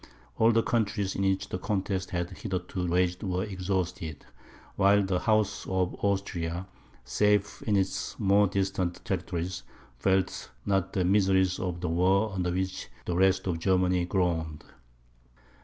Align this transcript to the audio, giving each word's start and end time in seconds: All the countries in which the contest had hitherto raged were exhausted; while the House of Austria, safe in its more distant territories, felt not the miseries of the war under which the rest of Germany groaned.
All 0.39 0.51
the 0.51 0.63
countries 0.63 1.13
in 1.15 1.21
which 1.21 1.49
the 1.49 1.59
contest 1.59 2.09
had 2.09 2.31
hitherto 2.31 2.87
raged 2.87 3.21
were 3.21 3.43
exhausted; 3.43 4.25
while 4.75 5.03
the 5.03 5.19
House 5.19 5.67
of 5.67 5.95
Austria, 6.03 6.65
safe 7.05 7.61
in 7.67 7.75
its 7.77 8.19
more 8.19 8.47
distant 8.47 9.05
territories, 9.05 9.61
felt 9.99 10.49
not 10.65 10.93
the 10.93 11.05
miseries 11.05 11.59
of 11.59 11.81
the 11.81 11.89
war 11.89 12.31
under 12.33 12.49
which 12.51 12.87
the 13.05 13.15
rest 13.15 13.45
of 13.45 13.59
Germany 13.59 14.05
groaned. 14.05 14.63